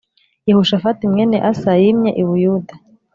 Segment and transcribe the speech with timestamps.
[0.47, 2.73] Yehoshafati mwene Asa yimye i Buyuda